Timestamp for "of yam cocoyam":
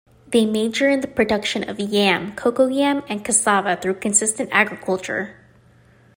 1.69-3.05